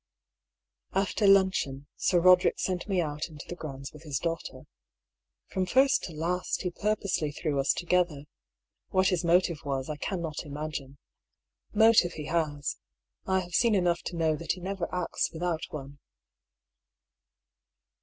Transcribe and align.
After 0.93 1.27
luncheon. 1.27 1.85
Sir 1.95 2.21
Eoderick 2.21 2.57
sent 2.57 2.89
me 2.89 2.99
out 2.99 3.27
into 3.29 3.45
the 3.47 3.53
grounds 3.55 3.93
with 3.93 4.01
his 4.01 4.17
daughter. 4.17 4.63
From 5.49 5.67
first 5.67 6.03
to 6.05 6.11
last 6.13 6.63
he 6.63 6.71
pur 6.71 6.95
posely 6.95 7.31
threw 7.37 7.59
us 7.59 7.71
together. 7.71 8.23
What 8.89 9.09
his 9.09 9.23
motive 9.23 9.59
was 9.63 9.91
I 9.91 9.97
can 9.97 10.19
not 10.19 10.43
imagine. 10.43 10.97
Motive 11.75 12.13
he 12.13 12.25
has: 12.25 12.77
I 13.27 13.41
have 13.41 13.53
seen 13.53 13.75
enough 13.75 14.01
to 14.05 14.15
know 14.15 14.35
that 14.37 14.53
he 14.53 14.59
never 14.59 14.89
acts 14.91 15.29
without 15.31 15.67
one. 15.69 15.99